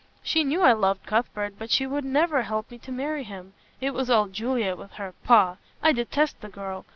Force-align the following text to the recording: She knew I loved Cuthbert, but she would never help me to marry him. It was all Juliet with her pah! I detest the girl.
She 0.23 0.43
knew 0.43 0.63
I 0.63 0.73
loved 0.73 1.05
Cuthbert, 1.05 1.59
but 1.59 1.69
she 1.69 1.85
would 1.85 2.03
never 2.03 2.41
help 2.41 2.71
me 2.71 2.79
to 2.79 2.91
marry 2.91 3.23
him. 3.23 3.53
It 3.79 3.93
was 3.93 4.09
all 4.09 4.29
Juliet 4.29 4.75
with 4.79 4.93
her 4.93 5.13
pah! 5.23 5.57
I 5.83 5.91
detest 5.91 6.41
the 6.41 6.49
girl. 6.49 6.85